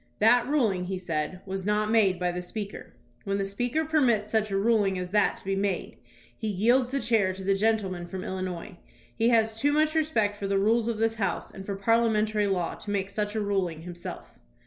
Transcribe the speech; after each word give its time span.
"That 0.17 0.47
ruling," 0.47 0.85
he 0.85 0.97
said, 0.97 1.41
"was 1.45 1.63
not 1.63 1.91
made 1.91 2.17
by 2.19 2.31
the 2.31 2.41
Speaker. 2.41 2.91
When 3.23 3.37
the 3.37 3.45
Speaker 3.45 3.85
permits 3.85 4.31
such 4.31 4.49
a 4.49 4.57
ruling 4.57 4.97
as 4.97 5.11
that 5.11 5.37
to 5.37 5.45
be 5.45 5.55
made, 5.55 5.97
he 6.35 6.51
jdelds 6.57 6.89
the 6.89 6.99
chair 6.99 7.33
to 7.33 7.43
the 7.43 7.53
gentleman 7.53 8.07
from 8.07 8.23
Il 8.23 8.39
linois. 8.41 8.77
He 9.15 9.29
has 9.29 9.55
too 9.61 9.71
much 9.71 9.93
respect 9.93 10.37
for 10.37 10.47
the 10.47 10.57
rules 10.57 10.87
of 10.87 10.97
this 10.97 11.13
House 11.13 11.51
and 11.51 11.67
for 11.67 11.75
parliamentary 11.75 12.47
law 12.47 12.73
to 12.73 12.89
make 12.89 13.11
such 13.11 13.35
a 13.35 13.41
ruling 13.41 13.83
himself." 13.83 14.33